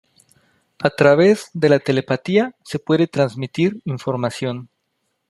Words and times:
a 0.79 0.89
través 0.89 1.51
de 1.53 1.69
la 1.69 1.77
telepatía 1.77 2.55
se 2.63 2.79
puede 2.79 3.05
transmitir 3.05 3.79
información 3.85 4.71